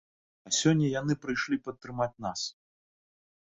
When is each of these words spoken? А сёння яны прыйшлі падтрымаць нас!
А 0.47 0.53
сёння 0.59 0.87
яны 1.01 1.13
прыйшлі 1.27 1.61
падтрымаць 1.69 2.11
нас! 2.29 2.41